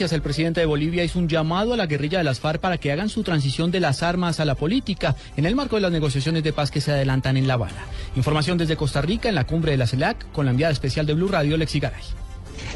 [0.00, 2.90] El presidente de Bolivia hizo un llamado a la guerrilla de las FARC para que
[2.90, 6.42] hagan su transición de las armas a la política en el marco de las negociaciones
[6.42, 7.84] de paz que se adelantan en La Habana.
[8.16, 11.12] Información desde Costa Rica en la cumbre de la CELAC con la enviada especial de
[11.12, 12.02] Blue Radio, Lexi Garay.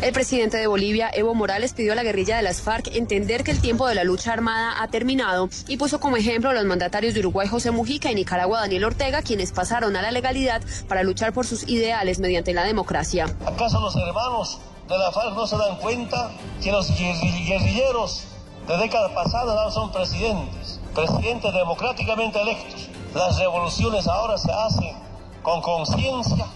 [0.03, 3.53] El presidente de Bolivia, Evo Morales, pidió a la guerrilla de las FARC entender que
[3.53, 7.15] el tiempo de la lucha armada ha terminado y puso como ejemplo a los mandatarios
[7.15, 11.33] de Uruguay, José Mujica, y Nicaragua, Daniel Ortega, quienes pasaron a la legalidad para luchar
[11.33, 13.35] por sus ideales mediante la democracia.
[13.47, 16.31] ¿Acaso los hermanos de la FARC no se dan cuenta
[16.63, 18.25] que los guerrilleros
[18.67, 22.89] de décadas pasadas ahora son presidentes, presidentes democráticamente electos?
[23.15, 24.97] Las revoluciones ahora se hacen
[25.43, 26.47] con conciencia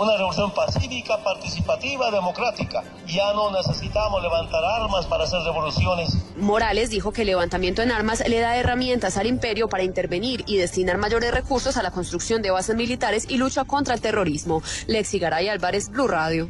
[0.00, 2.84] una revolución pacífica, participativa, democrática.
[3.06, 6.16] Ya no necesitamos levantar armas para hacer revoluciones.
[6.36, 10.56] Morales dijo que el levantamiento en armas le da herramientas al imperio para intervenir y
[10.56, 14.62] destinar mayores recursos a la construcción de bases militares y lucha contra el terrorismo.
[14.86, 16.48] Lexi Garay Álvarez, Blue Radio.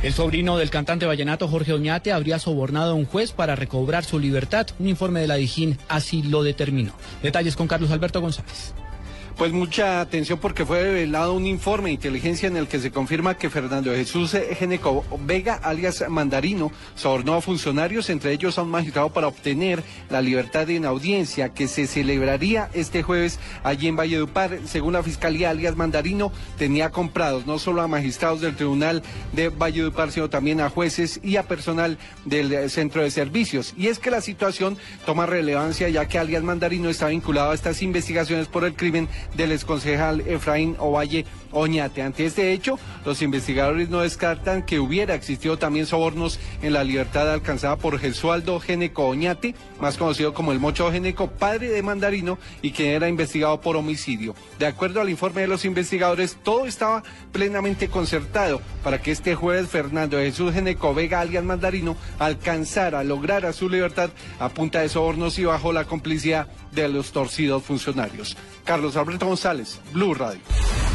[0.00, 4.20] El sobrino del cantante vallenato Jorge Oñate habría sobornado a un juez para recobrar su
[4.20, 4.68] libertad.
[4.78, 6.92] Un informe de la Dijín así lo determinó.
[7.20, 8.74] Detalles con Carlos Alberto González.
[9.38, 13.36] Pues mucha atención porque fue revelado un informe de inteligencia en el que se confirma
[13.36, 19.10] que Fernando Jesús Geneco Vega, alias Mandarino, sobornó a funcionarios, entre ellos a un magistrado,
[19.10, 24.58] para obtener la libertad en audiencia que se celebraría este jueves allí en Valledupar.
[24.66, 30.10] Según la fiscalía, alias Mandarino tenía comprados no solo a magistrados del Tribunal de Valledupar,
[30.10, 33.72] sino también a jueces y a personal del centro de servicios.
[33.76, 37.82] Y es que la situación toma relevancia ya que alias Mandarino está vinculado a estas
[37.82, 42.02] investigaciones por el crimen del exconcejal Efraín Ovalle Oñate.
[42.02, 47.32] Ante este hecho, los investigadores no descartan que hubiera existido también sobornos en la libertad
[47.32, 52.72] alcanzada por Gesualdo Geneco Oñate, más conocido como el Mocho Geneco, padre de Mandarino y
[52.72, 54.34] quien era investigado por homicidio.
[54.58, 59.68] De acuerdo al informe de los investigadores, todo estaba plenamente concertado para que este jueves
[59.68, 65.44] Fernando Jesús Geneco Vega, alias Mandarino, alcanzara, lograra su libertad a punta de sobornos y
[65.44, 68.36] bajo la complicidad de los torcidos funcionarios.
[68.64, 70.40] Carlos Alberto González, Blue Radio.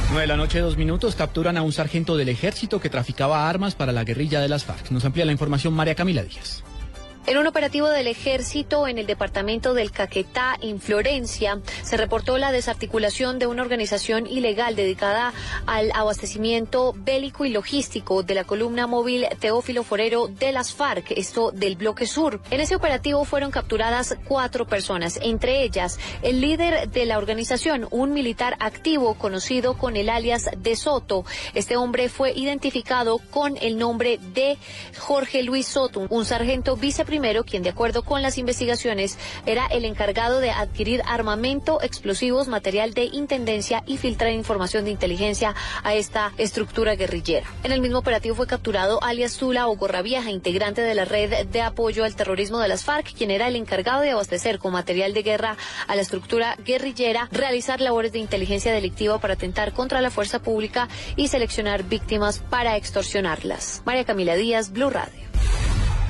[0.09, 3.75] 9 de la noche, dos minutos, capturan a un sargento del ejército que traficaba armas
[3.75, 4.91] para la guerrilla de las FARC.
[4.91, 6.63] Nos amplía la información María Camila Díaz.
[7.25, 12.51] En un operativo del ejército en el departamento del Caquetá, en Florencia, se reportó la
[12.51, 15.31] desarticulación de una organización ilegal dedicada
[15.65, 21.51] al abastecimiento bélico y logístico de la columna móvil Teófilo Forero de las FARC, esto
[21.51, 22.41] del bloque sur.
[22.51, 28.11] En ese operativo fueron capturadas cuatro personas, entre ellas el líder de la organización, un
[28.11, 31.23] militar activo conocido con el alias de Soto.
[31.53, 34.57] Este hombre fue identificado con el nombre de
[34.99, 39.85] Jorge Luis Soto, un sargento vicepresidente primero, quien de acuerdo con las investigaciones era el
[39.85, 45.53] encargado de adquirir armamento, explosivos, material de intendencia y filtrar información de inteligencia
[45.83, 47.45] a esta estructura guerrillera.
[47.63, 51.61] En el mismo operativo fue capturado alias Zula o Gorravieja, integrante de la red de
[51.61, 55.21] apoyo al terrorismo de las FARC, quien era el encargado de abastecer con material de
[55.21, 60.41] guerra a la estructura guerrillera, realizar labores de inteligencia delictiva para atentar contra la fuerza
[60.41, 63.83] pública y seleccionar víctimas para extorsionarlas.
[63.85, 65.32] María Camila Díaz, Blue Radio.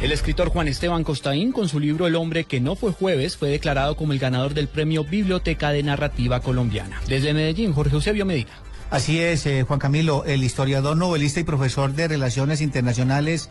[0.03, 3.47] El escritor Juan Esteban Costaín, con su libro El hombre que no fue jueves, fue
[3.47, 6.99] declarado como el ganador del premio Biblioteca de Narrativa Colombiana.
[7.07, 8.51] Desde Medellín, Jorge Eusebio Medina.
[8.91, 13.49] Así es, eh, Juan Camilo, el historiador, novelista y profesor de Relaciones Internacionales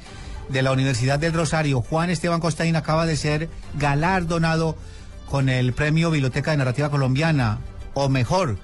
[0.51, 3.49] de la Universidad del Rosario, Juan Esteban Costaín, acaba de ser
[3.79, 4.77] galardonado
[5.31, 7.61] con el premio Biblioteca de Narrativa Colombiana,
[7.95, 8.59] o mejor,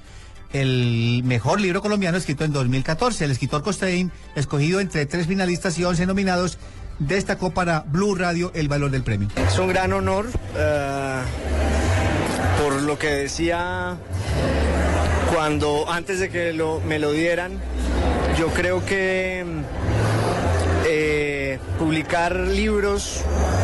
[0.53, 3.25] el mejor libro colombiano escrito en 2014.
[3.25, 6.59] El escritor Costaín, escogido entre tres finalistas y once nominados,
[6.99, 9.29] destacó para Blue Radio el valor del premio.
[9.37, 11.23] Es un gran honor uh,
[12.63, 13.97] por lo que decía
[15.33, 16.53] cuando antes de que
[16.87, 17.61] me lo dieran.
[18.39, 19.45] Yo creo que
[20.87, 23.23] eh, publicar libros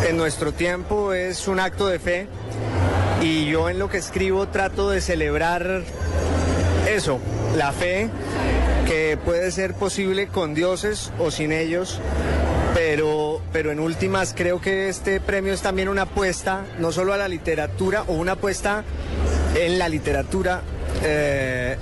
[0.08, 2.26] en nuestro tiempo es un acto de fe
[3.22, 5.82] y yo en lo que escribo trato de celebrar
[6.88, 7.20] eso,
[7.56, 8.10] la fe
[8.86, 12.00] que puede ser posible con dioses o sin ellos
[12.74, 13.23] pero,
[13.54, 17.28] pero en últimas creo que este premio es también una apuesta, no solo a la
[17.28, 18.82] literatura, o una apuesta
[19.54, 20.62] en la literatura,
[21.04, 21.76] eh,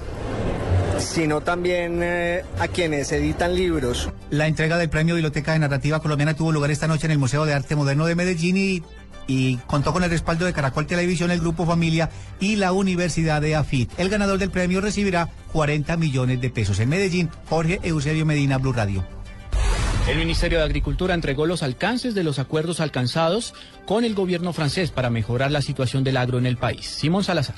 [0.99, 4.11] sino también eh, a quienes editan libros.
[4.29, 7.47] La entrega del premio Biblioteca de Narrativa Colombiana tuvo lugar esta noche en el Museo
[7.47, 8.83] de Arte Moderno de Medellín y,
[9.27, 13.57] y contó con el respaldo de Caracol Televisión, el Grupo Familia y la Universidad de
[13.57, 13.99] AFIT.
[13.99, 16.79] El ganador del premio recibirá 40 millones de pesos.
[16.81, 19.22] En Medellín, Jorge Eusebio Medina, Blue Radio.
[20.09, 23.55] El Ministerio de Agricultura entregó los alcances de los acuerdos alcanzados
[23.87, 26.87] con el gobierno francés para mejorar la situación del agro en el país.
[26.87, 27.55] Simón Salazar.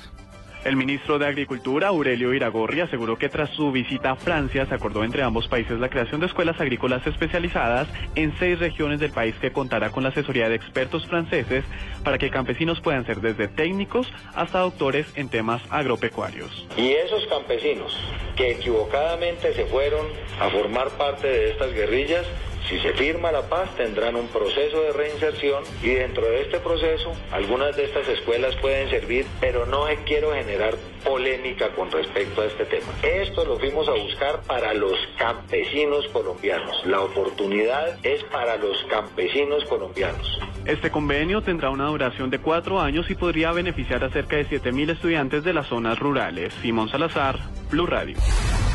[0.64, 5.04] El ministro de Agricultura, Aurelio Iragorri, aseguró que tras su visita a Francia se acordó
[5.04, 9.52] entre ambos países la creación de escuelas agrícolas especializadas en seis regiones del país que
[9.52, 11.64] contará con la asesoría de expertos franceses
[12.02, 16.66] para que campesinos puedan ser desde técnicos hasta doctores en temas agropecuarios.
[16.78, 17.94] Y esos campesinos
[18.34, 20.06] que equivocadamente se fueron
[20.40, 22.24] a formar parte de estas guerrillas
[22.68, 27.12] si se firma la paz tendrán un proceso de reinserción y dentro de este proceso
[27.30, 30.74] algunas de estas escuelas pueden servir, pero no quiero generar
[31.04, 32.86] polémica con respecto a este tema.
[33.02, 36.74] Esto lo fuimos a buscar para los campesinos colombianos.
[36.86, 40.26] La oportunidad es para los campesinos colombianos.
[40.64, 44.92] Este convenio tendrá una duración de cuatro años y podría beneficiar a cerca de 7.000
[44.92, 46.54] estudiantes de las zonas rurales.
[46.62, 47.38] Simón Salazar,
[47.70, 48.16] Blue Radio.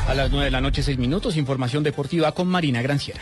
[0.08, 3.22] A las 9 de la noche, 6 minutos, información deportiva con Marina Granciera.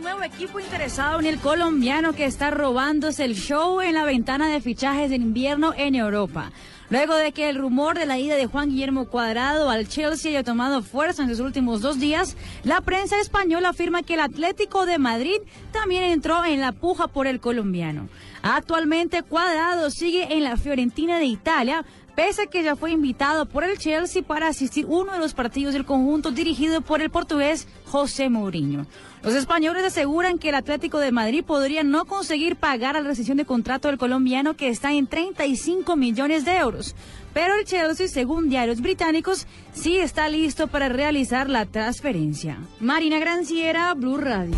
[0.00, 4.62] Nuevo equipo interesado en el colombiano que está robándose el show en la ventana de
[4.62, 6.52] fichajes de invierno en Europa.
[6.88, 10.42] Luego de que el rumor de la ida de Juan Guillermo Cuadrado al Chelsea haya
[10.42, 14.98] tomado fuerza en sus últimos dos días, la prensa española afirma que el Atlético de
[14.98, 15.36] Madrid
[15.70, 18.08] también entró en la puja por el colombiano.
[18.42, 21.84] Actualmente Cuadrado sigue en la Fiorentina de Italia,
[22.20, 25.72] pese a que ya fue invitado por el Chelsea para asistir uno de los partidos
[25.72, 28.84] del conjunto dirigido por el portugués José Mourinho.
[29.22, 33.46] Los españoles aseguran que el Atlético de Madrid podría no conseguir pagar la rescisión de
[33.46, 36.94] contrato del colombiano que está en 35 millones de euros.
[37.32, 42.58] Pero el Chelsea, según diarios británicos, sí está listo para realizar la transferencia.
[42.80, 44.56] Marina Granciera, Blue Radio.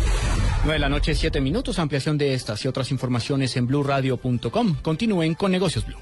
[0.65, 1.79] 9 de la noche, 7 minutos.
[1.79, 4.75] Ampliación de estas y otras informaciones en blueradio.com.
[4.81, 5.99] Continúen con Negocios Blue.